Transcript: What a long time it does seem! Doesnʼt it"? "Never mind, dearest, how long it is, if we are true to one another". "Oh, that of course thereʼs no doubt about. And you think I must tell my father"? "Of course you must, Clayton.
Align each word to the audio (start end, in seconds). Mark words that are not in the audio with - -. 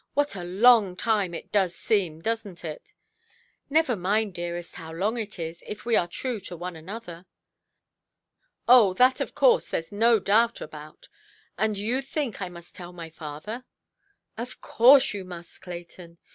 What 0.15 0.35
a 0.35 0.43
long 0.43 0.95
time 0.95 1.35
it 1.35 1.51
does 1.51 1.75
seem! 1.75 2.23
Doesnʼt 2.23 2.65
it"? 2.65 2.93
"Never 3.69 3.95
mind, 3.95 4.33
dearest, 4.33 4.73
how 4.73 4.91
long 4.91 5.15
it 5.19 5.37
is, 5.37 5.63
if 5.67 5.85
we 5.85 5.95
are 5.95 6.07
true 6.07 6.39
to 6.39 6.57
one 6.57 6.75
another". 6.75 7.27
"Oh, 8.67 8.95
that 8.95 9.21
of 9.21 9.35
course 9.35 9.69
thereʼs 9.69 9.91
no 9.91 10.17
doubt 10.17 10.59
about. 10.59 11.07
And 11.55 11.77
you 11.77 12.01
think 12.01 12.41
I 12.41 12.49
must 12.49 12.73
tell 12.75 12.91
my 12.93 13.11
father"? 13.11 13.63
"Of 14.39 14.59
course 14.59 15.13
you 15.13 15.23
must, 15.23 15.61
Clayton. 15.61 16.17